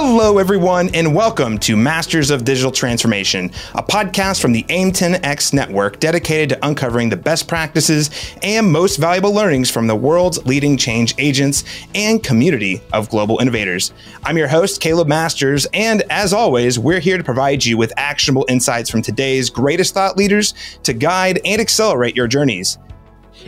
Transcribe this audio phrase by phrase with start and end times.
[0.00, 5.98] Hello, everyone, and welcome to Masters of Digital Transformation, a podcast from the AIM10X network
[5.98, 8.08] dedicated to uncovering the best practices
[8.44, 11.64] and most valuable learnings from the world's leading change agents
[11.96, 13.92] and community of global innovators.
[14.22, 18.46] I'm your host, Caleb Masters, and as always, we're here to provide you with actionable
[18.48, 20.54] insights from today's greatest thought leaders
[20.84, 22.78] to guide and accelerate your journeys.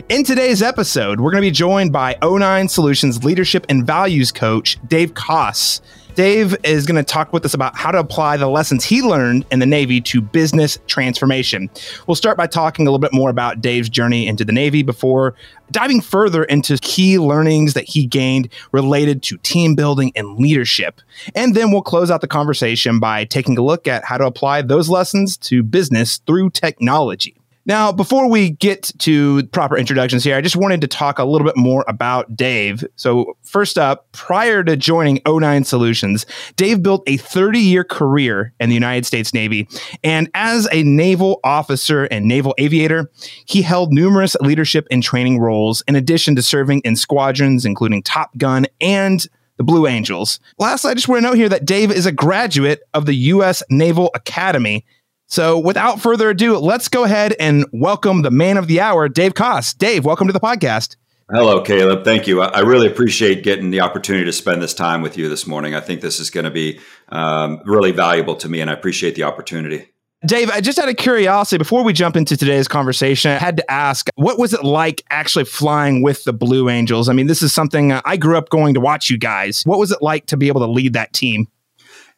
[0.09, 4.77] In today's episode, we're going to be joined by O9 Solutions leadership and values coach,
[4.87, 5.81] Dave Koss.
[6.15, 9.45] Dave is going to talk with us about how to apply the lessons he learned
[9.49, 11.69] in the Navy to business transformation.
[12.05, 15.35] We'll start by talking a little bit more about Dave's journey into the Navy before
[15.71, 20.99] diving further into key learnings that he gained related to team building and leadership.
[21.33, 24.63] And then we'll close out the conversation by taking a look at how to apply
[24.63, 27.40] those lessons to business through technology.
[27.65, 31.45] Now, before we get to proper introductions here, I just wanted to talk a little
[31.45, 32.83] bit more about Dave.
[32.95, 38.69] So, first up, prior to joining O9 Solutions, Dave built a 30 year career in
[38.69, 39.67] the United States Navy.
[40.03, 43.11] And as a naval officer and naval aviator,
[43.45, 48.35] he held numerous leadership and training roles in addition to serving in squadrons, including Top
[48.37, 50.39] Gun and the Blue Angels.
[50.57, 53.61] Lastly, I just want to note here that Dave is a graduate of the U.S.
[53.69, 54.83] Naval Academy
[55.31, 59.33] so without further ado, let's go ahead and welcome the man of the hour, Dave
[59.33, 59.77] Koss.
[59.77, 60.97] Dave, welcome to the podcast.
[61.31, 62.03] Hello, Caleb.
[62.03, 62.41] Thank you.
[62.41, 65.73] I really appreciate getting the opportunity to spend this time with you this morning.
[65.73, 69.15] I think this is going to be um, really valuable to me, and I appreciate
[69.15, 69.87] the opportunity.
[70.25, 73.71] Dave, I just out of curiosity, before we jump into today's conversation, I had to
[73.71, 77.09] ask, what was it like actually flying with the Blue Angels?
[77.09, 79.63] I mean, this is something I grew up going to watch you guys.
[79.63, 81.47] What was it like to be able to lead that team?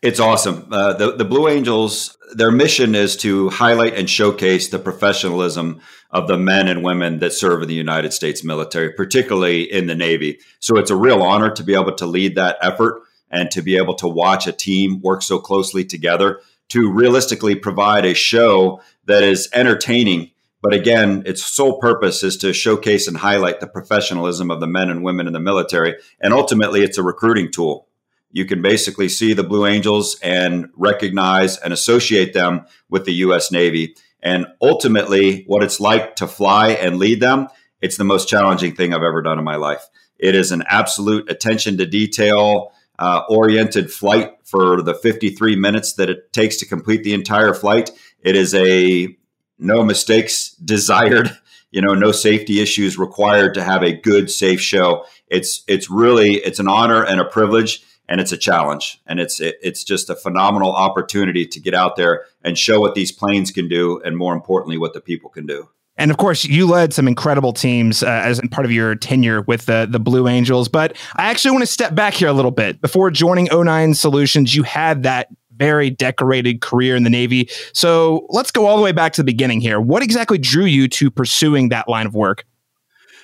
[0.04, 0.68] It's awesome.
[0.70, 5.80] Uh, the, the Blue Angels, their mission is to highlight and showcase the professionalism
[6.12, 9.96] of the men and women that serve in the United States military, particularly in the
[9.96, 10.40] Navy.
[10.60, 13.02] So it's a real honor to be able to lead that effort
[13.32, 18.04] and to be able to watch a team work so closely together to realistically provide
[18.04, 20.32] a show that is entertaining.
[20.62, 24.90] But again, its sole purpose is to showcase and highlight the professionalism of the men
[24.90, 25.96] and women in the military.
[26.20, 27.88] And ultimately, it's a recruiting tool
[28.34, 33.52] you can basically see the Blue Angels and recognize and associate them with the U.S.
[33.52, 33.96] Navy.
[34.24, 37.48] And ultimately, what it's like to fly and lead them,
[37.80, 39.88] it's the most challenging thing I've ever done in my life.
[40.18, 46.10] It is an absolute attention to detail uh, oriented flight for the 53 minutes that
[46.10, 47.92] it takes to complete the entire flight.
[48.22, 49.16] It is a
[49.60, 51.38] no mistakes desired
[51.72, 56.36] you know no safety issues required to have a good safe show it's it's really
[56.36, 60.10] it's an honor and a privilege and it's a challenge and it's it, it's just
[60.10, 64.18] a phenomenal opportunity to get out there and show what these planes can do and
[64.18, 68.02] more importantly what the people can do and of course, you led some incredible teams
[68.02, 70.68] uh, as part of your tenure with the, the Blue Angels.
[70.68, 72.82] But I actually want to step back here a little bit.
[72.82, 77.48] Before joining O9 Solutions, you had that very decorated career in the Navy.
[77.74, 79.80] So let's go all the way back to the beginning here.
[79.80, 82.46] What exactly drew you to pursuing that line of work?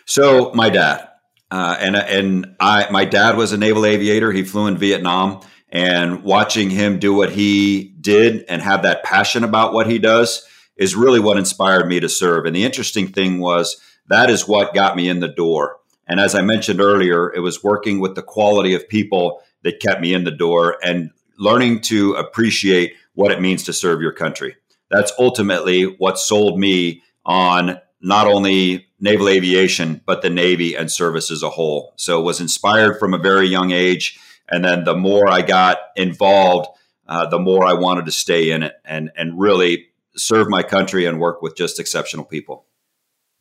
[0.05, 1.07] So, my dad,
[1.51, 4.31] uh, and and I, my dad was a naval aviator.
[4.31, 9.43] He flew in Vietnam, and watching him do what he did and have that passion
[9.43, 10.45] about what he does
[10.77, 12.45] is really what inspired me to serve.
[12.45, 15.77] And the interesting thing was that is what got me in the door.
[16.07, 20.01] And as I mentioned earlier, it was working with the quality of people that kept
[20.01, 24.55] me in the door and learning to appreciate what it means to serve your country.
[24.89, 31.31] That's ultimately what sold me on not only naval aviation, but the Navy and service
[31.31, 31.93] as a whole.
[31.95, 34.19] So it was inspired from a very young age.
[34.49, 36.69] And then the more I got involved,
[37.07, 41.05] uh, the more I wanted to stay in it and, and really serve my country
[41.05, 42.65] and work with just exceptional people.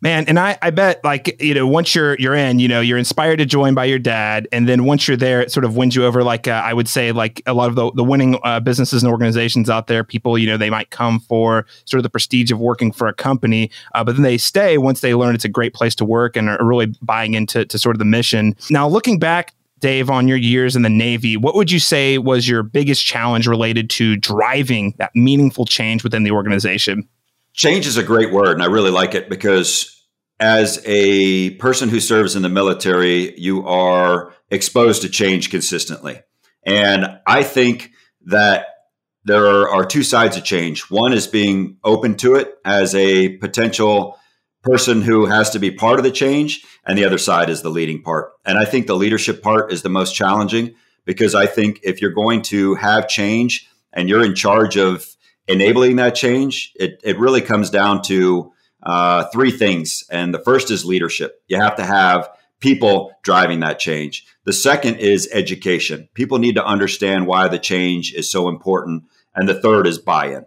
[0.01, 2.99] Man, and I, I bet like, you know, once you're you're in, you know, you're
[2.99, 4.47] inspired to join by your dad.
[4.53, 6.23] And then once you're there, it sort of wins you over.
[6.23, 9.11] Like uh, I would say, like a lot of the, the winning uh, businesses and
[9.11, 12.61] organizations out there, people, you know, they might come for sort of the prestige of
[12.61, 15.75] working for a company, uh, but then they stay once they learn it's a great
[15.75, 18.55] place to work and are really buying into to sort of the mission.
[18.71, 22.49] Now, looking back Dave, on your years in the Navy, what would you say was
[22.49, 27.09] your biggest challenge related to driving that meaningful change within the organization?
[27.59, 30.07] Change is a great word, and I really like it because
[30.39, 36.21] as a person who serves in the military, you are exposed to change consistently.
[36.65, 37.91] And I think
[38.27, 38.67] that
[39.25, 40.83] there are two sides of change.
[40.83, 44.17] One is being open to it as a potential
[44.63, 47.71] person who has to be part of the change, and the other side is the
[47.71, 48.35] leading part.
[48.45, 52.13] And I think the leadership part is the most challenging because I think if you're
[52.13, 55.05] going to have change and you're in charge of
[55.49, 58.53] enabling that change, it, it really comes down to
[58.83, 60.05] uh, three things.
[60.11, 61.43] And the first is leadership.
[61.49, 62.31] You have to have
[62.61, 64.27] people driving that change.
[64.45, 66.09] The second is education.
[66.15, 69.05] People need to understand why the change is so important.
[69.35, 70.47] And the third is buy in.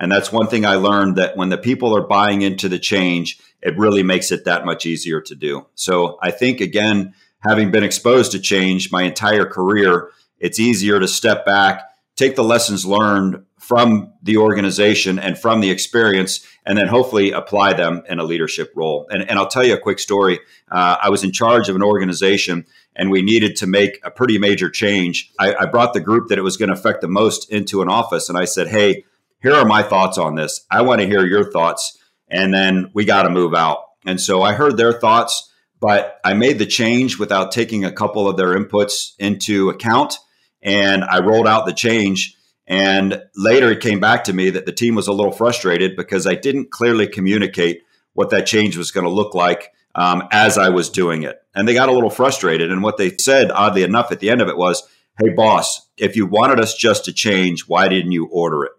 [0.00, 3.38] And that's one thing I learned that when the people are buying into the change,
[3.62, 5.66] it really makes it that much easier to do.
[5.76, 10.10] So I think, again, having been exposed to change my entire career,
[10.40, 11.82] it's easier to step back,
[12.16, 17.72] take the lessons learned from the organization and from the experience, and then hopefully apply
[17.72, 19.06] them in a leadership role.
[19.10, 20.40] And, and I'll tell you a quick story.
[20.70, 24.36] Uh, I was in charge of an organization and we needed to make a pretty
[24.36, 25.32] major change.
[25.40, 27.88] I, I brought the group that it was going to affect the most into an
[27.88, 29.04] office and I said, Hey,
[29.42, 30.66] here are my thoughts on this.
[30.70, 31.96] I want to hear your thoughts.
[32.28, 33.78] And then we got to move out.
[34.04, 38.28] And so I heard their thoughts, but I made the change without taking a couple
[38.28, 40.18] of their inputs into account.
[40.60, 42.36] And I rolled out the change.
[42.66, 46.26] And later it came back to me that the team was a little frustrated because
[46.26, 47.82] I didn't clearly communicate
[48.14, 51.42] what that change was going to look like um, as I was doing it.
[51.54, 52.70] And they got a little frustrated.
[52.70, 54.82] And what they said, oddly enough, at the end of it was,
[55.18, 58.72] Hey, boss, if you wanted us just to change, why didn't you order it?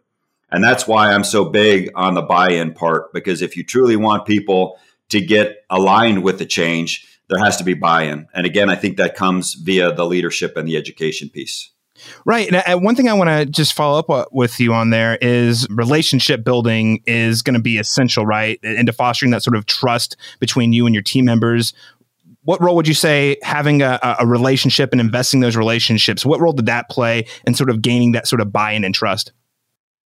[0.49, 3.95] And that's why I'm so big on the buy in part, because if you truly
[3.95, 8.27] want people to get aligned with the change, there has to be buy in.
[8.33, 11.71] And again, I think that comes via the leadership and the education piece.
[12.25, 12.47] Right.
[12.47, 14.89] And uh, uh, one thing I want to just follow up uh, with you on
[14.89, 18.59] there is relationship building is going to be essential, right?
[18.63, 21.73] Into fostering that sort of trust between you and your team members.
[22.43, 26.51] What role would you say having a, a relationship and investing those relationships, what role
[26.51, 29.31] did that play in sort of gaining that sort of buy in and trust?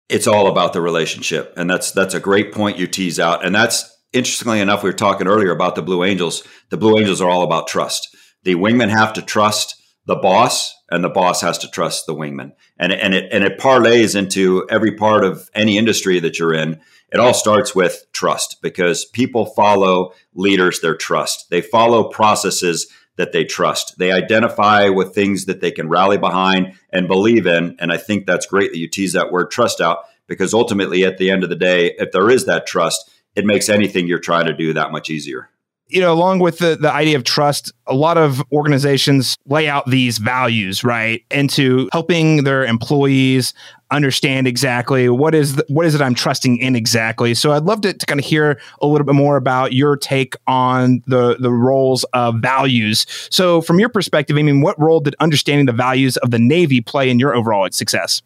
[0.10, 1.54] it's all about the relationship.
[1.58, 3.46] And that's that's a great point you tease out.
[3.46, 6.44] And that's interestingly enough, we were talking earlier about the Blue Angels.
[6.70, 8.16] The Blue Angels are all about trust.
[8.44, 12.54] The wingmen have to trust the boss, and the boss has to trust the wingman.
[12.78, 16.82] And and it and it parlays into every part of any industry that you're in.
[17.12, 21.50] It all starts with trust because people follow leaders their trust.
[21.50, 24.00] They follow processes that they trust.
[24.00, 27.76] They identify with things that they can rally behind and believe in.
[27.80, 31.20] And I think that's great that you tease that word trust out because ultimately, at
[31.20, 34.46] the end of the day, if there is that trust, it makes anything you're trying
[34.46, 35.50] to do that much easier
[35.94, 39.86] you know, along with the, the idea of trust, a lot of organizations lay out
[39.86, 43.54] these values, right, into helping their employees
[43.92, 47.36] understand exactly what is the, what is it I'm trusting in exactly.
[47.36, 50.36] So I'd love to, to kind of hear a little bit more about your take
[50.48, 53.06] on the the roles of values.
[53.30, 56.82] So from your perspective, I mean, what role did understanding the values of the Navy
[56.82, 58.24] play in your overall success?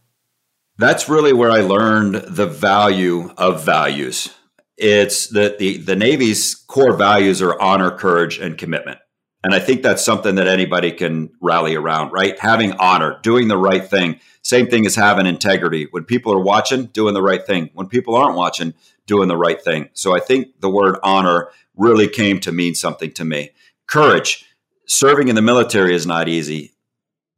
[0.78, 4.37] That's really where I learned the value of values
[4.78, 9.00] it's that the, the Navy's core values are honor, courage, and commitment.
[9.44, 12.38] And I think that's something that anybody can rally around, right?
[12.40, 14.20] Having honor, doing the right thing.
[14.42, 15.88] Same thing as having integrity.
[15.92, 17.70] When people are watching, doing the right thing.
[17.74, 18.74] When people aren't watching,
[19.06, 19.90] doing the right thing.
[19.94, 23.52] So I think the word honor really came to mean something to me.
[23.88, 24.46] Courage.
[24.86, 26.74] Serving in the military is not easy.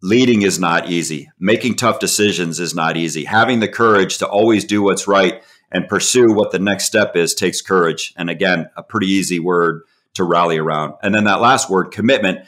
[0.01, 1.29] Leading is not easy.
[1.39, 3.25] Making tough decisions is not easy.
[3.25, 7.33] Having the courage to always do what's right and pursue what the next step is
[7.33, 8.13] takes courage.
[8.17, 9.83] And again, a pretty easy word
[10.15, 10.95] to rally around.
[11.01, 12.47] And then that last word, commitment.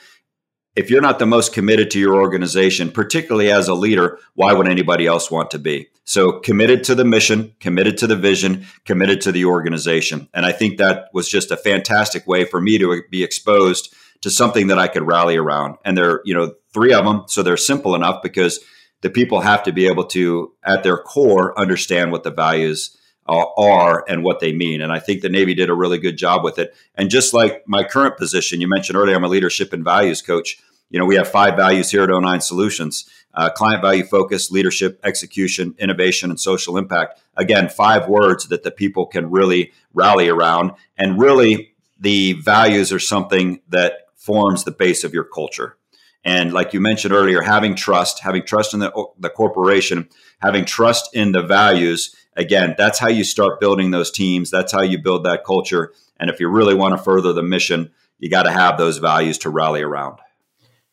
[0.76, 4.70] If you're not the most committed to your organization, particularly as a leader, why would
[4.70, 5.90] anybody else want to be?
[6.06, 10.30] So committed to the mission, committed to the vision, committed to the organization.
[10.34, 14.30] And I think that was just a fantastic way for me to be exposed to
[14.30, 15.78] something that I could rally around.
[15.84, 17.24] And there, are, you know, three of them.
[17.28, 18.60] So they're simple enough because
[19.02, 22.98] the people have to be able to, at their core, understand what the values
[23.28, 24.82] are and what they mean.
[24.82, 26.76] And I think the Navy did a really good job with it.
[26.96, 30.60] And just like my current position, you mentioned earlier, I'm a leadership and values coach.
[30.90, 35.00] You know, we have five values here at O9 Solutions uh, client value focus, leadership,
[35.04, 37.22] execution, innovation, and social impact.
[37.38, 40.72] Again, five words that the people can really rally around.
[40.98, 45.78] And really, the values are something that forms the base of your culture.
[46.24, 50.08] And like you mentioned earlier, having trust, having trust in the, the corporation,
[50.40, 54.52] having trust in the values again, that's how you start building those teams.
[54.52, 55.94] That's how you build that culture.
[56.20, 59.38] And if you really want to further the mission, you got to have those values
[59.40, 60.20] to rally around.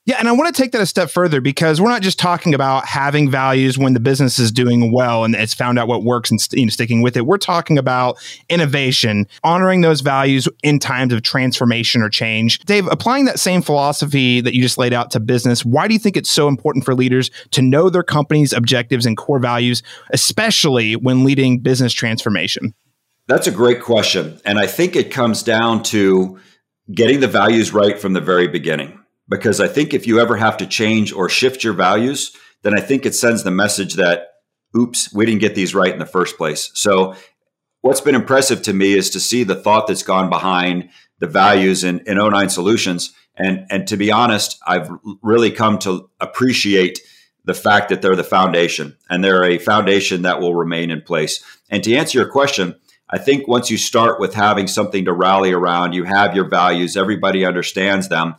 [0.09, 2.55] Yeah, and I want to take that a step further because we're not just talking
[2.55, 6.31] about having values when the business is doing well and it's found out what works
[6.31, 7.27] and you know, sticking with it.
[7.27, 8.17] We're talking about
[8.49, 12.61] innovation, honoring those values in times of transformation or change.
[12.61, 16.01] Dave, applying that same philosophy that you just laid out to business, why do you
[16.01, 19.83] think it's so important for leaders to know their company's objectives and core values,
[20.15, 22.73] especially when leading business transformation?
[23.27, 24.41] That's a great question.
[24.47, 26.41] And I think it comes down to
[26.95, 28.99] getting the values right from the very beginning
[29.29, 32.81] because I think if you ever have to change or shift your values, then I
[32.81, 34.29] think it sends the message that,
[34.77, 36.71] oops, we didn't get these right in the first place.
[36.75, 37.15] So
[37.83, 41.85] what's been impressive to me is to see the thought that's gone behind the values
[41.85, 43.13] in, in O9 Solutions.
[43.37, 44.91] And, and to be honest, I've
[45.23, 47.01] really come to appreciate
[47.45, 51.43] the fact that they're the foundation and they're a foundation that will remain in place.
[51.71, 52.75] And to answer your question,
[53.11, 56.97] I think once you start with having something to rally around, you have your values,
[56.97, 58.37] everybody understands them.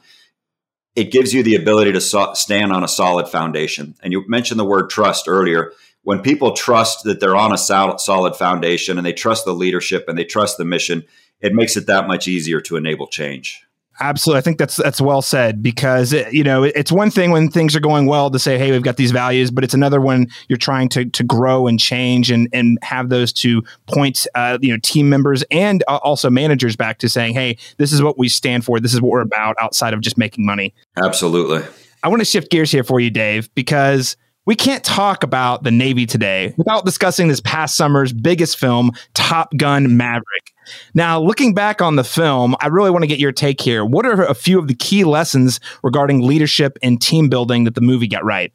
[0.99, 3.95] It gives you the ability to so- stand on a solid foundation.
[4.03, 5.71] And you mentioned the word trust earlier.
[6.03, 10.17] When people trust that they're on a solid foundation and they trust the leadership and
[10.17, 11.05] they trust the mission,
[11.39, 13.63] it makes it that much easier to enable change.
[14.01, 17.49] Absolutely, I think that's that's well said because it, you know it's one thing when
[17.49, 20.27] things are going well to say, "Hey, we've got these values," but it's another when
[20.47, 24.71] you're trying to to grow and change and and have those two points, uh, you
[24.71, 28.63] know, team members and also managers back to saying, "Hey, this is what we stand
[28.63, 28.79] for.
[28.79, 30.73] This is what we're about." Outside of just making money.
[31.03, 31.61] Absolutely.
[32.03, 34.15] I want to shift gears here for you, Dave, because
[34.45, 39.55] we can't talk about the Navy today without discussing this past summer's biggest film, Top
[39.57, 40.53] Gun Maverick.
[40.93, 43.85] Now, looking back on the film, I really want to get your take here.
[43.85, 47.81] What are a few of the key lessons regarding leadership and team building that the
[47.81, 48.51] movie got right?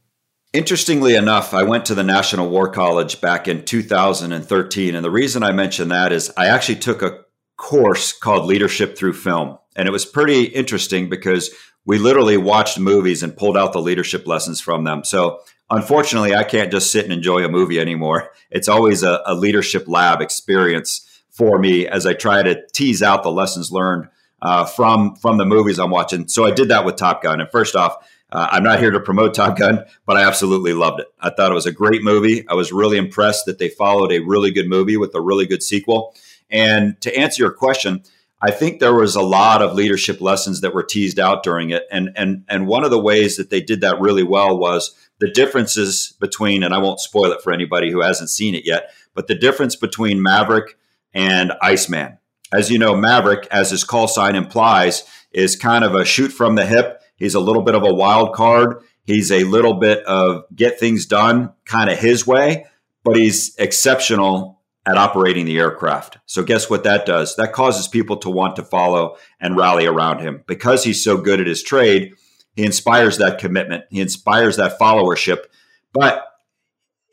[0.52, 4.94] Interestingly enough, I went to the National War College back in 2013.
[4.94, 7.24] And the reason I mention that is I actually took a
[7.56, 9.58] course called Leadership Through Film.
[9.74, 11.50] And it was pretty interesting because
[11.84, 15.04] we literally watched movies and pulled out the leadership lessons from them.
[15.04, 15.40] So
[15.70, 18.30] unfortunately, I can't just sit and enjoy a movie anymore.
[18.50, 23.22] It's always a, a, leadership lab experience for me as I try to tease out
[23.22, 24.08] the lessons learned
[24.40, 26.28] uh, from from the movies I'm watching.
[26.28, 27.40] So I did that with Top Gun.
[27.40, 27.96] And first off,
[28.30, 31.06] uh, I'm not here to promote Top Gun, but I absolutely loved it.
[31.20, 32.46] I thought it was a great movie.
[32.48, 35.62] I was really impressed that they followed a really good movie with a really good
[35.62, 36.14] sequel.
[36.50, 38.02] And to answer your question,
[38.42, 41.84] I think there was a lot of leadership lessons that were teased out during it.
[41.90, 45.30] And and and one of the ways that they did that really well was the
[45.30, 49.26] differences between, and I won't spoil it for anybody who hasn't seen it yet, but
[49.26, 50.76] the difference between Maverick
[51.14, 52.18] and Iceman.
[52.52, 56.54] As you know, Maverick, as his call sign implies, is kind of a shoot from
[56.54, 57.00] the hip.
[57.16, 58.82] He's a little bit of a wild card.
[59.04, 62.66] He's a little bit of get things done kind of his way,
[63.02, 66.18] but he's exceptional at operating the aircraft.
[66.26, 67.36] So, guess what that does?
[67.36, 70.44] That causes people to want to follow and rally around him.
[70.46, 72.14] Because he's so good at his trade,
[72.54, 73.84] he inspires that commitment.
[73.90, 75.44] He inspires that followership.
[75.92, 76.24] But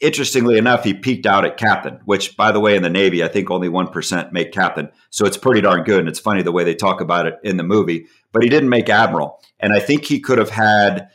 [0.02, 3.28] interestingly enough, he peaked out at captain, which, by the way, in the Navy, I
[3.28, 4.90] think only 1% make captain.
[5.10, 6.00] So it's pretty darn good.
[6.00, 8.08] And it's funny the way they talk about it in the movie.
[8.34, 9.40] But he didn't make admiral.
[9.60, 11.10] And I think he could have had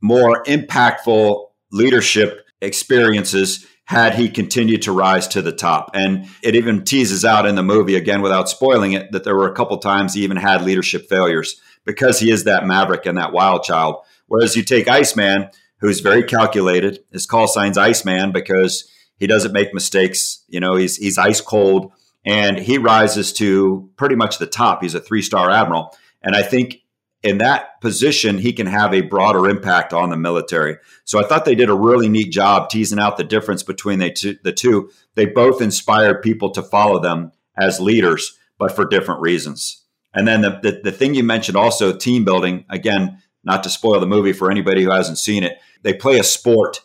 [0.00, 5.90] more impactful leadership experiences had he continued to rise to the top.
[5.94, 9.50] And it even teases out in the movie, again, without spoiling it, that there were
[9.50, 13.32] a couple times he even had leadership failures because he is that maverick and that
[13.32, 14.04] wild child.
[14.28, 15.50] Whereas you take Iceman,
[15.80, 20.44] who's very calculated, his call sign's Iceman because he doesn't make mistakes.
[20.48, 21.92] You know, he's he's ice cold
[22.24, 24.82] and he rises to pretty much the top.
[24.82, 25.94] He's a three star admiral.
[26.22, 26.78] And I think
[27.22, 30.76] in that position, he can have a broader impact on the military.
[31.04, 34.10] So I thought they did a really neat job teasing out the difference between the
[34.10, 34.36] two.
[34.42, 34.90] The two.
[35.14, 39.84] They both inspired people to follow them as leaders, but for different reasons.
[40.14, 44.00] And then the, the, the thing you mentioned also, team building, again, not to spoil
[44.00, 46.82] the movie for anybody who hasn't seen it, they play a sport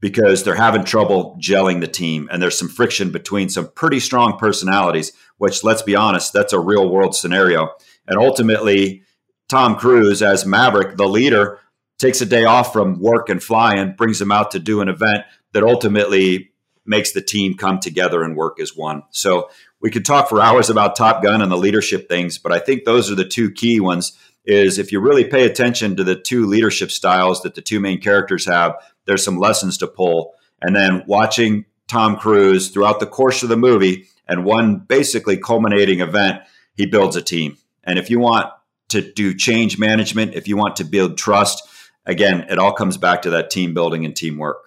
[0.00, 4.38] because they're having trouble gelling the team and there's some friction between some pretty strong
[4.38, 7.70] personalities which let's be honest that's a real world scenario
[8.06, 9.02] and ultimately
[9.48, 11.58] tom cruise as maverick the leader
[11.98, 15.24] takes a day off from work and flying brings them out to do an event
[15.52, 16.52] that ultimately
[16.86, 19.48] makes the team come together and work as one so
[19.80, 22.84] we could talk for hours about Top Gun and the leadership things, but I think
[22.84, 24.18] those are the two key ones.
[24.50, 28.00] Is if you really pay attention to the two leadership styles that the two main
[28.00, 30.34] characters have, there's some lessons to pull.
[30.62, 36.00] And then watching Tom Cruise throughout the course of the movie and one basically culminating
[36.00, 36.40] event,
[36.74, 37.58] he builds a team.
[37.84, 38.46] And if you want
[38.88, 41.62] to do change management, if you want to build trust,
[42.06, 44.58] again, it all comes back to that team building and teamwork.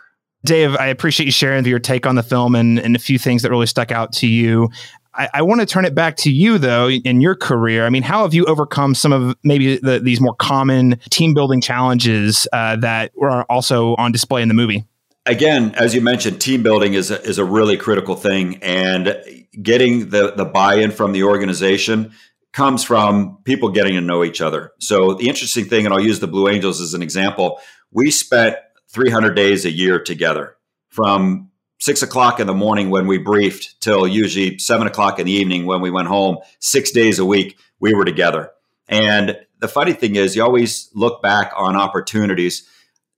[0.43, 3.43] Dave, I appreciate you sharing your take on the film and, and a few things
[3.43, 4.69] that really stuck out to you.
[5.13, 7.85] I, I want to turn it back to you, though, in your career.
[7.85, 11.61] I mean, how have you overcome some of maybe the, these more common team building
[11.61, 14.85] challenges uh, that were also on display in the movie?
[15.25, 19.21] Again, as you mentioned, team building is a, is a really critical thing, and
[19.61, 22.13] getting the the buy in from the organization
[22.53, 24.71] comes from people getting to know each other.
[24.79, 27.59] So the interesting thing, and I'll use the Blue Angels as an example,
[27.91, 28.55] we spent
[28.89, 30.57] 300 days a year together
[30.89, 31.50] from
[31.81, 35.65] six o'clock in the morning when we briefed till usually seven o'clock in the evening
[35.65, 36.37] when we went home.
[36.59, 38.51] Six days a week, we were together.
[38.87, 42.67] And the funny thing is, you always look back on opportunities.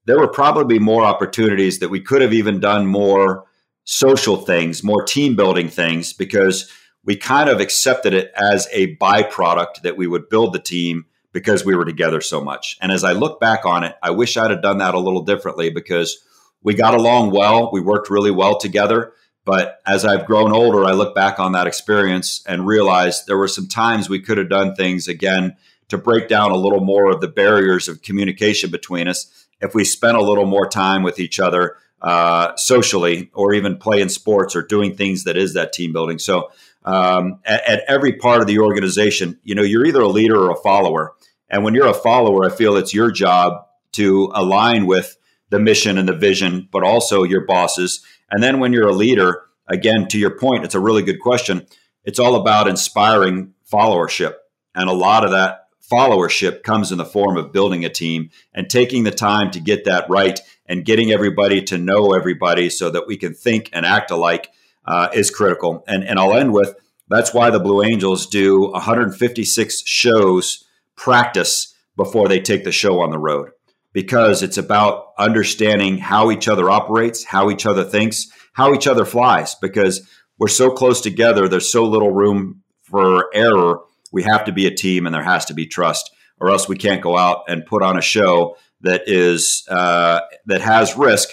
[0.06, 3.44] There were probably more opportunities that we could have even done more
[3.84, 6.70] social things, more team building things, because
[7.04, 11.04] we kind of accepted it as a byproduct that we would build the team
[11.34, 12.78] because we were together so much.
[12.80, 15.22] And as I look back on it, I wish I'd have done that a little
[15.22, 16.18] differently because
[16.64, 17.70] we got along well.
[17.72, 19.12] We worked really well together.
[19.44, 23.46] But as I've grown older, I look back on that experience and realize there were
[23.46, 25.56] some times we could have done things again
[25.88, 29.84] to break down a little more of the barriers of communication between us if we
[29.84, 34.62] spent a little more time with each other uh, socially or even playing sports or
[34.62, 36.18] doing things that is that team building.
[36.18, 36.50] So
[36.84, 40.50] um, at, at every part of the organization, you know, you're either a leader or
[40.50, 41.14] a follower.
[41.50, 45.16] And when you're a follower, I feel it's your job to align with
[45.50, 48.04] the mission and the vision, but also your bosses.
[48.30, 51.66] And then when you're a leader, again, to your point, it's a really good question.
[52.04, 54.34] It's all about inspiring followership.
[54.74, 58.68] And a lot of that followership comes in the form of building a team and
[58.68, 63.06] taking the time to get that right and getting everybody to know everybody so that
[63.06, 64.50] we can think and act alike
[64.86, 65.84] uh, is critical.
[65.86, 66.74] And, and I'll end with
[67.08, 70.64] that's why the Blue Angels do 156 shows
[70.96, 73.50] practice before they take the show on the road
[73.94, 79.06] because it's about understanding how each other operates, how each other thinks, how each other
[79.06, 80.06] flies because
[80.38, 83.80] we're so close together there's so little room for error.
[84.12, 86.10] We have to be a team and there has to be trust
[86.40, 90.60] or else we can't go out and put on a show that is uh, that
[90.60, 91.30] has risk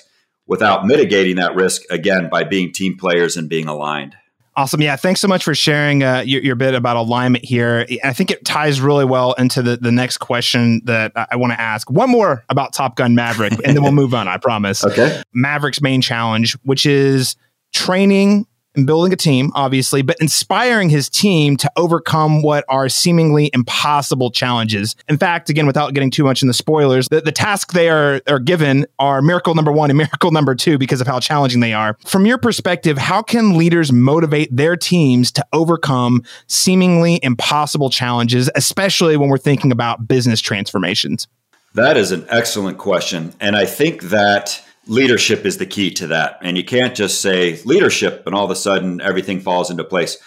[0.47, 4.15] without mitigating that risk again by being team players and being aligned.
[4.55, 4.81] Awesome.
[4.81, 4.97] Yeah.
[4.97, 7.85] Thanks so much for sharing uh, your, your, bit about alignment here.
[8.03, 11.61] I think it ties really well into the, the next question that I want to
[11.61, 11.89] ask.
[11.89, 14.83] One more about Top Gun Maverick, and then we'll move on, I promise.
[14.83, 15.23] Okay.
[15.33, 17.37] Maverick's main challenge, which is
[17.73, 23.49] training and building a team, obviously, but inspiring his team to overcome what are seemingly
[23.53, 24.95] impossible challenges.
[25.07, 28.21] In fact, again, without getting too much in the spoilers, the, the task they are,
[28.27, 31.73] are given are miracle number one and miracle number two because of how challenging they
[31.73, 31.97] are.
[32.05, 39.17] From your perspective, how can leaders motivate their teams to overcome seemingly impossible challenges, especially
[39.17, 41.27] when we're thinking about business transformations?
[41.73, 43.33] That is an excellent question.
[43.39, 46.37] And I think that leadership is the key to that.
[46.41, 50.17] And you can't just say leadership and all of a sudden everything falls into place.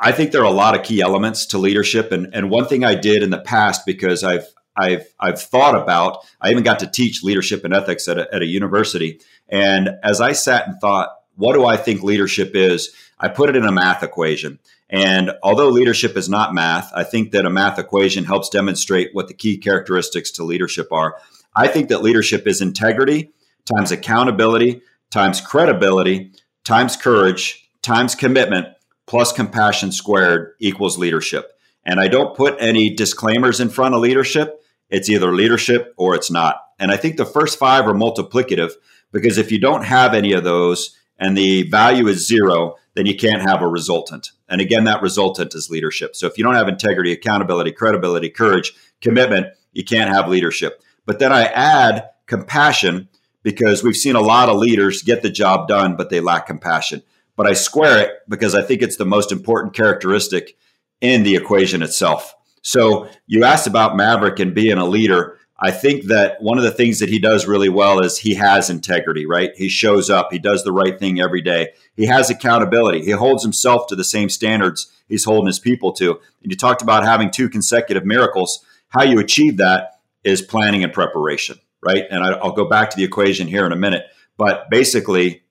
[0.00, 2.10] I think there are a lot of key elements to leadership.
[2.10, 6.24] And, and one thing I did in the past, because I've I've I've thought about,
[6.40, 9.20] I even got to teach leadership and ethics at a, at a university.
[9.50, 12.94] And as I sat and thought, what do I think leadership is?
[13.18, 14.60] I put it in a math equation.
[14.88, 19.28] And although leadership is not math, I think that a math equation helps demonstrate what
[19.28, 21.16] the key characteristics to leadership are.
[21.54, 23.32] I think that leadership is integrity,
[23.76, 26.32] times accountability times credibility
[26.64, 28.68] times courage times commitment
[29.06, 31.52] plus compassion squared equals leadership.
[31.84, 34.62] And I don't put any disclaimers in front of leadership.
[34.90, 36.60] It's either leadership or it's not.
[36.78, 38.72] And I think the first five are multiplicative
[39.10, 43.16] because if you don't have any of those and the value is zero, then you
[43.16, 44.32] can't have a resultant.
[44.48, 46.14] And again, that resultant is leadership.
[46.14, 50.82] So if you don't have integrity, accountability, credibility, courage, commitment, you can't have leadership.
[51.06, 53.08] But then I add compassion
[53.48, 57.02] because we've seen a lot of leaders get the job done, but they lack compassion.
[57.34, 60.58] But I square it because I think it's the most important characteristic
[61.00, 62.34] in the equation itself.
[62.60, 65.38] So you asked about Maverick and being a leader.
[65.58, 68.68] I think that one of the things that he does really well is he has
[68.68, 69.52] integrity, right?
[69.56, 71.68] He shows up, he does the right thing every day.
[71.96, 73.02] He has accountability.
[73.02, 76.20] He holds himself to the same standards he's holding his people to.
[76.42, 78.62] And you talked about having two consecutive miracles.
[78.88, 82.04] How you achieve that is planning and preparation right?
[82.10, 84.04] And I, will go back to the equation here in a minute.
[84.36, 85.42] But basically,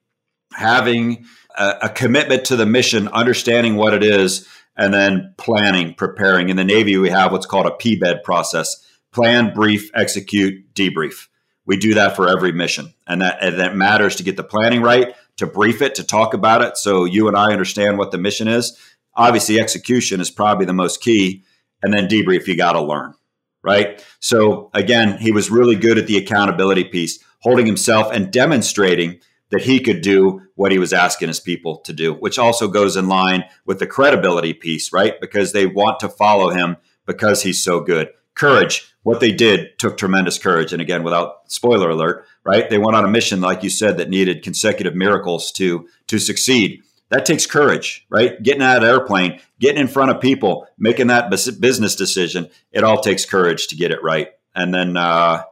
[0.52, 6.48] having a, a commitment to the mission, understanding what it is, and then planning, preparing.
[6.48, 11.28] In the Navy, we have what's called a PBED process plan, brief, execute, debrief.
[11.66, 12.94] We do that for every mission.
[13.06, 16.34] And that, and that matters to get the planning right, to brief it, to talk
[16.34, 18.78] about it so you and I understand what the mission is.
[19.14, 21.44] Obviously, execution is probably the most key.
[21.82, 23.14] And then debrief, you got to learn
[23.62, 24.04] right?
[24.20, 29.62] So again, he was really good at the accountability piece, holding himself and demonstrating that
[29.62, 33.08] he could do what he was asking his people to do, which also goes in
[33.08, 35.20] line with the credibility piece, right?
[35.20, 38.08] Because they want to follow him because he's so good.
[38.34, 40.72] Courage, what they did took tremendous courage.
[40.72, 42.68] And again, without spoiler alert, right?
[42.68, 46.82] They went on a mission, like you said, that needed consecutive miracles to to succeed.
[47.10, 48.42] That takes courage, right?
[48.42, 52.50] Getting out of the airplane, getting in front of people, making that business decision.
[52.70, 54.28] It all takes courage to get it right.
[54.54, 55.42] And then uh,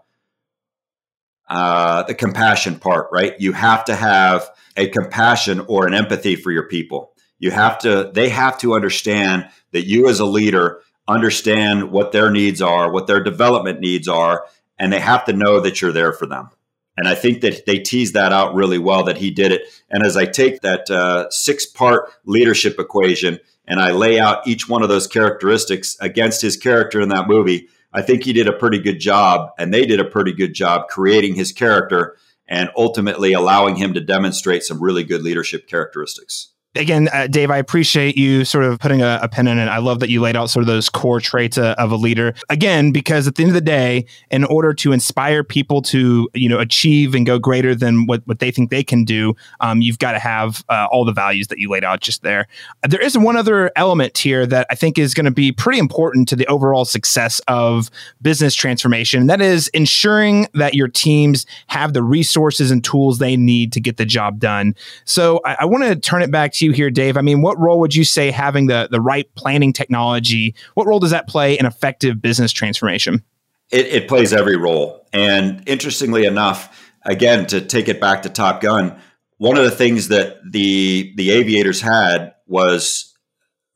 [1.49, 3.35] uh, the compassion part, right?
[3.39, 7.13] You have to have a compassion or an empathy for your people.
[7.39, 12.31] You have to, they have to understand that you as a leader understand what their
[12.31, 14.47] needs are, what their development needs are,
[14.79, 16.51] and they have to know that you're there for them
[16.97, 19.63] And I think that they teased that out really well that he did it.
[19.91, 24.69] And as I take that uh, six part leadership equation and I lay out each
[24.69, 28.53] one of those characteristics against his character in that movie, I think he did a
[28.53, 32.17] pretty good job and they did a pretty good job creating his character
[32.49, 37.59] and ultimately allowing him to demonstrate some really good leadership characteristics again, uh, Dave, I
[37.59, 39.67] appreciate you sort of putting a, a, pin in it.
[39.67, 42.35] I love that you laid out sort of those core traits uh, of a leader.
[42.49, 46.49] Again, because at the end of the day, in order to inspire people to you
[46.49, 49.99] know achieve and go greater than what, what they think they can do, um, you've
[49.99, 52.47] got to have uh, all the values that you laid out just there.
[52.89, 56.29] There is one other element here that I think is going to be pretty important
[56.29, 57.91] to the overall success of
[58.23, 59.23] business transformation.
[59.23, 63.81] And that is ensuring that your teams have the resources and tools they need to
[63.81, 64.75] get the job done.
[65.05, 67.17] So I, I want to turn it back to you here, Dave.
[67.17, 70.55] I mean, what role would you say having the the right planning technology?
[70.75, 73.23] What role does that play in effective business transformation?
[73.71, 78.61] It, it plays every role, and interestingly enough, again to take it back to Top
[78.61, 79.01] Gun,
[79.39, 83.15] one of the things that the the aviators had was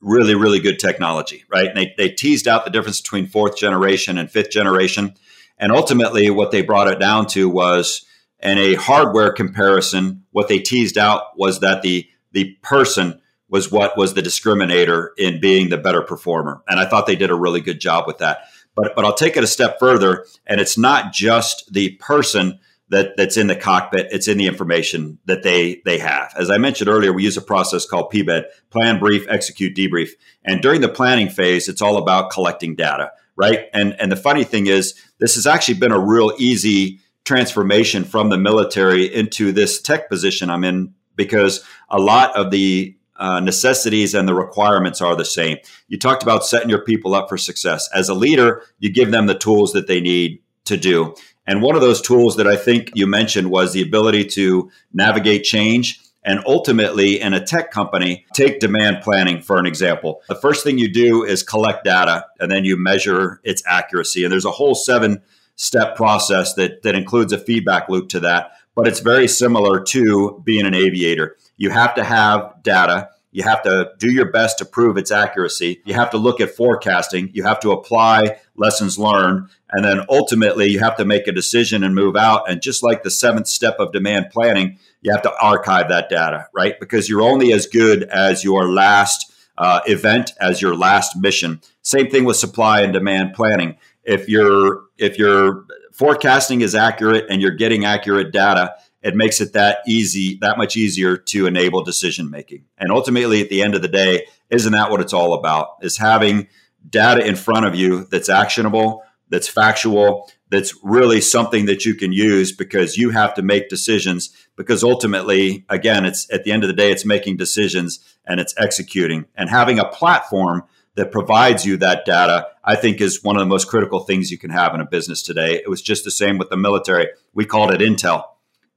[0.01, 1.67] really really good technology, right?
[1.67, 5.15] And they they teased out the difference between fourth generation and fifth generation,
[5.57, 8.05] and ultimately what they brought it down to was.
[8.43, 13.97] And a hardware comparison, what they teased out was that the the person was what
[13.97, 16.63] was the discriminator in being the better performer.
[16.67, 18.45] And I thought they did a really good job with that.
[18.75, 23.17] But but I'll take it a step further, and it's not just the person that
[23.17, 26.33] that's in the cockpit; it's in the information that they they have.
[26.37, 30.11] As I mentioned earlier, we use a process called PBED: plan, brief, execute, debrief.
[30.45, 33.67] And during the planning phase, it's all about collecting data, right?
[33.73, 38.29] And and the funny thing is, this has actually been a real easy transformation from
[38.29, 44.15] the military into this tech position I'm in because a lot of the uh, necessities
[44.15, 45.57] and the requirements are the same.
[45.87, 47.87] You talked about setting your people up for success.
[47.93, 51.13] As a leader, you give them the tools that they need to do.
[51.45, 55.43] And one of those tools that I think you mentioned was the ability to navigate
[55.43, 55.99] change.
[56.23, 60.21] And ultimately, in a tech company, take demand planning for an example.
[60.27, 64.23] The first thing you do is collect data and then you measure its accuracy.
[64.23, 65.21] And there's a whole seven
[65.55, 70.41] step process that, that includes a feedback loop to that but it's very similar to
[70.45, 71.37] being an aviator.
[71.57, 73.09] You have to have data.
[73.31, 75.81] You have to do your best to prove its accuracy.
[75.85, 77.29] You have to look at forecasting.
[77.33, 79.49] You have to apply lessons learned.
[79.71, 82.49] And then ultimately, you have to make a decision and move out.
[82.49, 86.47] And just like the seventh step of demand planning, you have to archive that data,
[86.53, 86.77] right?
[86.79, 91.61] Because you're only as good as your last uh, event, as your last mission.
[91.83, 93.77] Same thing with supply and demand planning.
[94.03, 99.53] If you're if you're forecasting is accurate and you're getting accurate data, it makes it
[99.53, 102.65] that easy, that much easier to enable decision making.
[102.77, 105.77] And ultimately, at the end of the day, isn't that what it's all about?
[105.81, 106.47] Is having
[106.87, 112.11] data in front of you that's actionable, that's factual, that's really something that you can
[112.11, 114.29] use because you have to make decisions.
[114.55, 118.53] Because ultimately, again, it's at the end of the day, it's making decisions and it's
[118.57, 120.63] executing and having a platform
[120.95, 124.37] that provides you that data, I think is one of the most critical things you
[124.37, 125.55] can have in a business today.
[125.55, 127.07] It was just the same with the military.
[127.33, 128.25] We called it intel.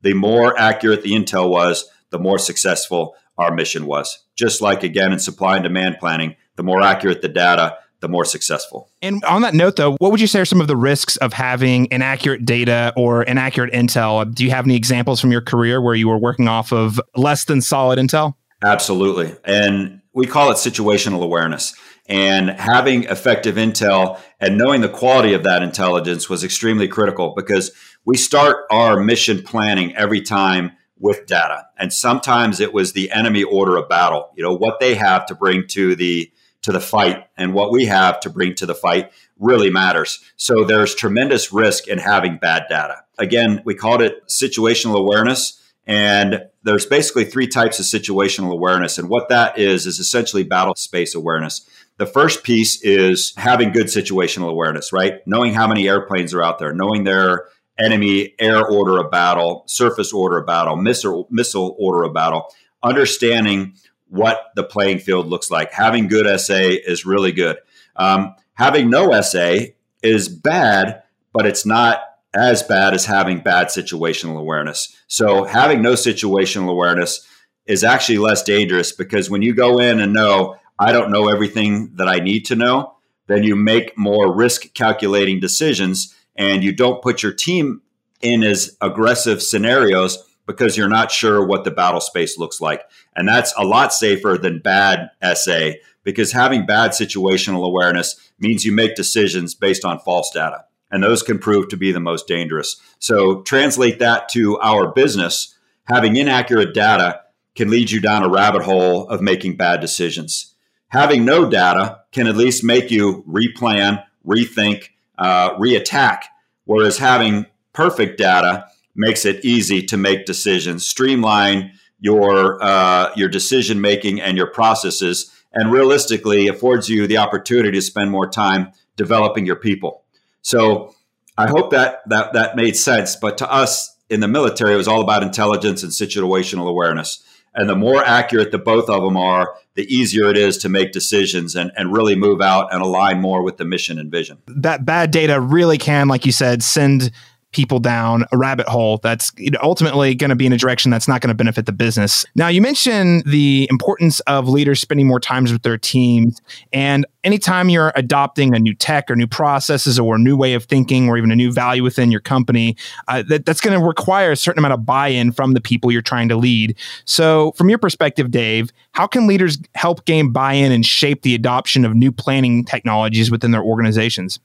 [0.02, 4.24] The more accurate the intel was, the more successful our mission was.
[4.36, 8.24] Just like again in supply and demand planning, the more accurate the data, the more
[8.24, 8.90] successful.
[9.02, 11.32] And on that note, though, what would you say are some of the risks of
[11.32, 14.32] having inaccurate data or inaccurate intel?
[14.32, 17.46] Do you have any examples from your career where you were working off of less
[17.46, 18.34] than solid intel?
[18.62, 19.34] Absolutely.
[19.44, 21.74] And we call it situational awareness.
[22.06, 27.72] And having effective intel and knowing the quality of that intelligence was extremely critical because
[28.04, 31.66] we start our mission planning every time with data.
[31.78, 35.34] And sometimes it was the enemy order of battle, you know, what they have to
[35.34, 36.30] bring to the
[36.62, 40.20] to the fight and what we have to bring to the fight really matters.
[40.36, 43.02] So there's tremendous risk in having bad data.
[43.18, 48.98] Again, we called it situational awareness and there's basically three types of situational awareness.
[48.98, 51.68] And what that is, is essentially battle space awareness.
[51.98, 55.20] The first piece is having good situational awareness, right?
[55.26, 57.46] Knowing how many airplanes are out there, knowing their
[57.78, 62.48] enemy air order of battle, surface order of battle, missile, missile order of battle,
[62.82, 63.74] understanding
[64.08, 65.72] what the playing field looks like.
[65.72, 67.58] Having good SA is really good.
[67.96, 69.56] Um, having no SA
[70.02, 72.00] is bad, but it's not
[72.34, 74.94] as bad as having bad situational awareness.
[75.06, 77.26] So having no situational awareness
[77.66, 81.94] is actually less dangerous because when you go in and know I don't know everything
[81.94, 82.94] that I need to know,
[83.28, 87.80] then you make more risk calculating decisions and you don't put your team
[88.20, 92.82] in as aggressive scenarios because you're not sure what the battle space looks like.
[93.14, 98.72] And that's a lot safer than bad SA because having bad situational awareness means you
[98.72, 100.64] make decisions based on false data.
[100.94, 102.80] And those can prove to be the most dangerous.
[103.00, 105.58] So translate that to our business.
[105.86, 107.20] Having inaccurate data
[107.56, 110.54] can lead you down a rabbit hole of making bad decisions.
[110.90, 116.26] Having no data can at least make you replan, rethink, uh, reattack.
[116.64, 123.80] Whereas having perfect data makes it easy to make decisions, streamline your uh, your decision
[123.80, 129.44] making and your processes, and realistically affords you the opportunity to spend more time developing
[129.44, 130.03] your people.
[130.44, 130.94] So
[131.36, 133.16] I hope that that that made sense.
[133.16, 137.24] But to us in the military, it was all about intelligence and situational awareness.
[137.56, 140.92] And the more accurate the both of them are, the easier it is to make
[140.92, 144.38] decisions and, and really move out and align more with the mission and vision.
[144.48, 147.12] That bad data really can, like you said, send
[147.54, 151.20] people down a rabbit hole that's ultimately going to be in a direction that's not
[151.20, 152.26] going to benefit the business.
[152.34, 156.42] Now, you mentioned the importance of leaders spending more times with their teams.
[156.72, 160.64] And anytime you're adopting a new tech or new processes or a new way of
[160.64, 164.32] thinking or even a new value within your company, uh, that, that's going to require
[164.32, 166.76] a certain amount of buy in from the people you're trying to lead.
[167.04, 171.34] So, from your perspective, Dave, how can leaders help gain buy in and shape the
[171.34, 174.40] adoption of new planning technologies within their organizations?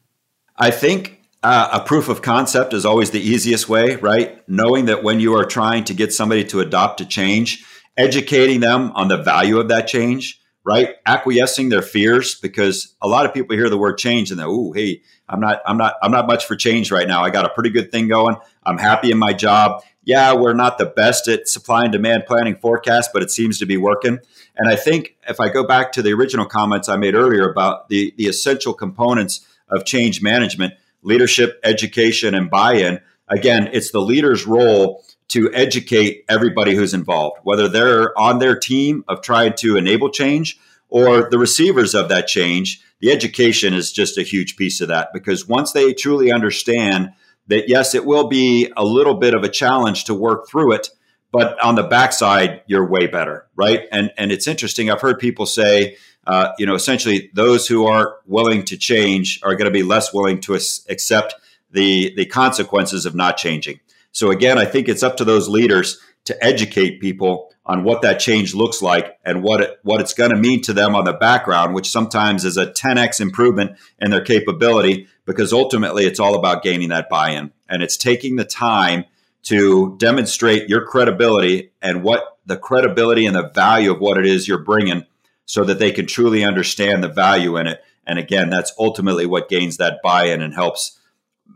[0.58, 4.48] I think uh, a proof of concept is always the easiest way, right?
[4.50, 7.66] Knowing that when you are trying to get somebody to adopt a change,
[7.98, 10.96] educating them on the value of that change, right?
[11.06, 14.74] Acquiescing their fears because a lot of people hear the word change and they, oh,
[14.74, 17.24] hey, I'm not, I'm not, I'm not much for change right now.
[17.24, 18.36] I got a pretty good thing going.
[18.66, 19.82] I'm happy in my job.
[20.04, 23.66] Yeah, we're not the best at supply and demand planning forecast, but it seems to
[23.66, 24.20] be working.
[24.58, 27.90] And I think if I go back to the original comments I made earlier about
[27.90, 33.00] the the essential components of change management leadership, education, and buy in.
[33.28, 39.04] Again, it's the leader's role to educate everybody who's involved, whether they're on their team
[39.08, 40.60] of trying to enable change
[40.90, 42.82] or the receivers of that change.
[43.00, 47.12] The education is just a huge piece of that because once they truly understand
[47.48, 50.90] that, yes, it will be a little bit of a challenge to work through it,
[51.32, 53.82] but on the backside, you're way better, right?
[53.92, 54.90] And and it's interesting.
[54.90, 55.98] I've heard people say,
[56.30, 60.14] uh, you know, essentially those who aren't willing to change are going to be less
[60.14, 61.34] willing to accept
[61.72, 63.80] the the consequences of not changing.
[64.12, 68.20] So again, I think it's up to those leaders to educate people on what that
[68.20, 71.14] change looks like and what it, what it's going to mean to them on the
[71.14, 76.62] background, which sometimes is a 10x improvement in their capability because ultimately it's all about
[76.62, 79.04] gaining that buy-in and it's taking the time
[79.42, 84.48] to demonstrate your credibility and what the credibility and the value of what it is
[84.48, 85.06] you're bringing
[85.50, 87.82] so that they can truly understand the value in it.
[88.06, 91.00] And again, that's ultimately what gains that buy-in and helps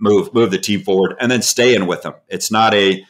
[0.02, 2.16] move move the team forward and then stay in with them.
[2.28, 3.06] It's not a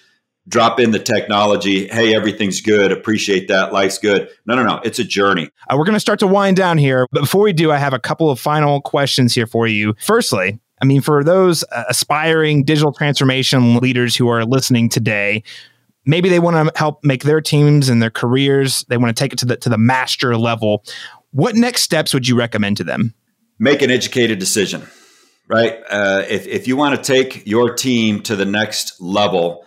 [0.45, 1.87] drop in the technology.
[1.87, 2.91] Hey, everything's good.
[2.91, 3.71] Appreciate that.
[3.71, 4.27] Life's good.
[4.45, 4.81] No, no, no.
[4.83, 5.49] It's a journey.
[5.69, 7.07] Uh, we're going to start to wind down here.
[7.13, 9.95] But before we do, I have a couple of final questions here for you.
[10.01, 15.43] Firstly, I mean, for those uh, aspiring digital transformation leaders who are listening today,
[16.05, 18.85] maybe they want to help make their teams and their careers.
[18.89, 20.83] They want to take it to the to the master level.
[21.31, 23.13] What next steps would you recommend to them?
[23.59, 24.83] Make an educated decision
[25.49, 25.83] right?
[25.89, 29.65] Uh, if, if you want to take your team to the next level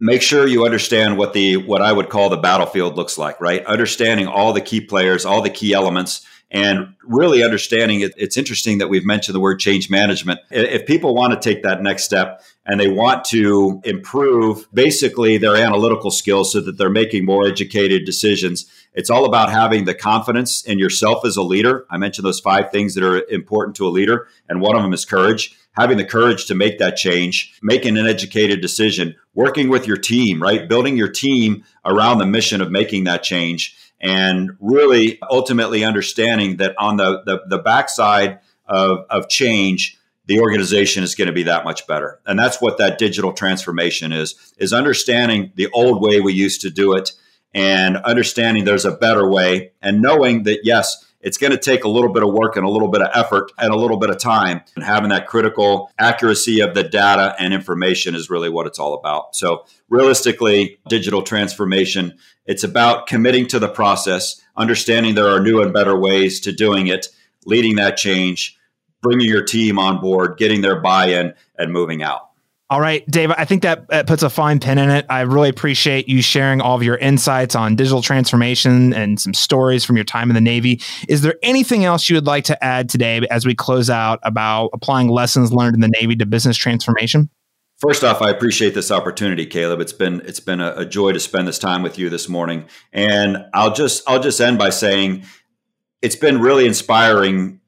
[0.00, 3.64] make sure you understand what the what i would call the battlefield looks like right?
[3.64, 8.78] Understanding all the key players all the key elements and really understanding it, it's interesting
[8.78, 10.38] that we've mentioned the word change management.
[10.50, 15.56] If people want to take that next step and they want to improve basically their
[15.56, 20.64] analytical skills so that they're making more educated decisions, it's all about having the confidence
[20.64, 21.86] in yourself as a leader.
[21.90, 24.92] I mentioned those five things that are important to a leader, and one of them
[24.92, 29.88] is courage having the courage to make that change, making an educated decision, working with
[29.88, 30.68] your team, right?
[30.68, 36.74] Building your team around the mission of making that change and really ultimately understanding that
[36.78, 41.64] on the, the, the backside of, of change, the organization is going to be that
[41.64, 42.20] much better.
[42.26, 46.70] And that's what that digital transformation is, is understanding the old way we used to
[46.70, 47.12] do it
[47.54, 51.88] and understanding there's a better way and knowing that, yes, it's going to take a
[51.88, 54.18] little bit of work and a little bit of effort and a little bit of
[54.18, 54.60] time.
[54.76, 58.92] And having that critical accuracy of the data and information is really what it's all
[58.92, 59.34] about.
[59.34, 62.16] So, realistically, digital transformation,
[62.46, 66.86] it's about committing to the process, understanding there are new and better ways to doing
[66.86, 67.08] it,
[67.46, 68.58] leading that change,
[69.02, 72.30] bringing your team on board, getting their buy in, and moving out.
[72.70, 75.04] All right, Dave, I think that, that puts a fine pin in it.
[75.10, 79.84] I really appreciate you sharing all of your insights on digital transformation and some stories
[79.84, 80.80] from your time in the Navy.
[81.06, 84.70] Is there anything else you would like to add today as we close out about
[84.72, 87.28] applying lessons learned in the Navy to business transformation?
[87.86, 89.78] First off, I appreciate this opportunity, Caleb.
[89.78, 92.64] It's been it's been a, a joy to spend this time with you this morning.
[92.94, 95.26] And I'll just I'll just end by saying
[96.00, 97.60] it's been really inspiring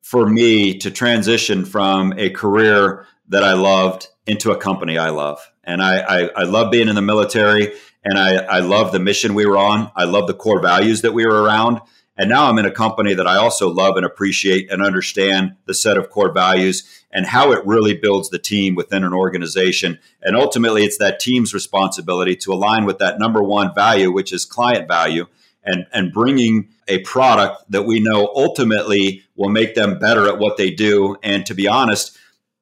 [0.00, 5.38] for me to transition from a career that I loved into a company I love.
[5.62, 7.72] And I, I, I love being in the military
[8.04, 9.92] and I, I love the mission we were on.
[9.94, 11.80] I love the core values that we were around.
[12.16, 15.74] And now I'm in a company that I also love and appreciate and understand the
[15.74, 19.98] set of core values and how it really builds the team within an organization.
[20.22, 24.44] And ultimately, it's that team's responsibility to align with that number one value, which is
[24.44, 25.26] client value,
[25.64, 30.56] and, and bringing a product that we know ultimately will make them better at what
[30.56, 31.16] they do.
[31.22, 32.18] And to be honest,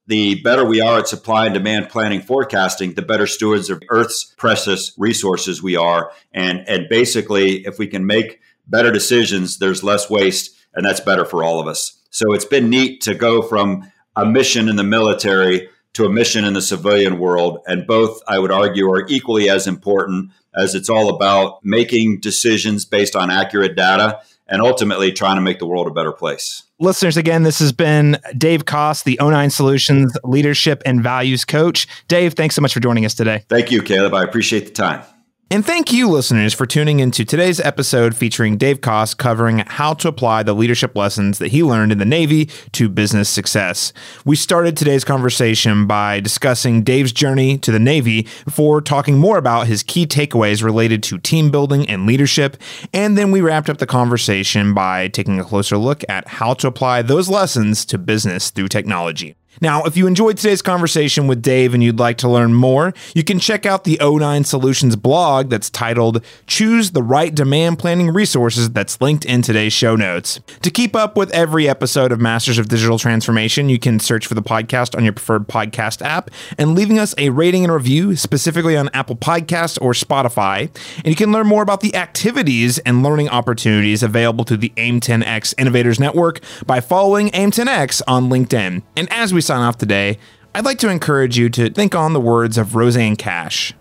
[0.06, 4.34] the better we are at supply and demand planning forecasting, the better stewards of Earth's
[4.36, 6.10] precious resources we are.
[6.32, 11.24] And, and basically, if we can make better decisions, there's less waste, and that's better
[11.24, 11.96] for all of us.
[12.10, 16.44] So it's been neat to go from a mission in the military to a mission
[16.44, 17.58] in the civilian world.
[17.66, 22.84] And both, I would argue, are equally as important as it's all about making decisions
[22.84, 26.64] based on accurate data and ultimately trying to make the world a better place.
[26.80, 31.86] Listeners, again, this has been Dave Koss, the O9 Solutions Leadership and Values Coach.
[32.08, 33.44] Dave, thanks so much for joining us today.
[33.48, 34.14] Thank you, Caleb.
[34.14, 35.04] I appreciate the time.
[35.52, 40.06] And thank you, listeners, for tuning into today's episode featuring Dave Koss covering how to
[40.06, 43.92] apply the leadership lessons that he learned in the Navy to business success.
[44.24, 49.66] We started today's conversation by discussing Dave's journey to the Navy before talking more about
[49.66, 52.56] his key takeaways related to team building and leadership.
[52.94, 56.68] And then we wrapped up the conversation by taking a closer look at how to
[56.68, 59.34] apply those lessons to business through technology.
[59.60, 63.24] Now, if you enjoyed today's conversation with Dave and you'd like to learn more, you
[63.24, 68.70] can check out the O9 Solutions blog that's titled Choose the Right Demand Planning Resources
[68.70, 70.40] that's linked in today's show notes.
[70.62, 74.34] To keep up with every episode of Masters of Digital Transformation, you can search for
[74.34, 78.76] the podcast on your preferred podcast app and leaving us a rating and review specifically
[78.76, 80.70] on Apple Podcasts or Spotify.
[80.98, 85.54] And you can learn more about the activities and learning opportunities available to the AIM10X
[85.58, 88.82] Innovators Network by following AIM10X on LinkedIn.
[88.96, 90.18] And as we sign off today,
[90.54, 93.72] I'd like to encourage you to think on the words of Rosanne Cash.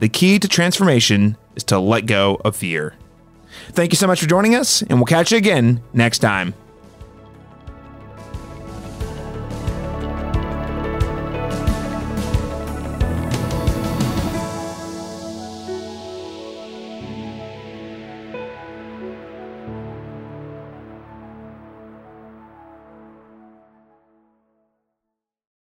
[0.00, 2.94] The key to transformation is to let go of fear.
[3.70, 6.54] Thank you so much for joining us, and we'll catch you again next time.